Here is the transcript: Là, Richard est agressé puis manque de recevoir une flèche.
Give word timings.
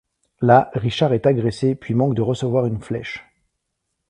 Là, 0.39 0.71
Richard 0.73 1.13
est 1.13 1.27
agressé 1.27 1.75
puis 1.75 1.93
manque 1.93 2.15
de 2.15 2.23
recevoir 2.23 2.65
une 2.65 2.81
flèche. 2.81 3.23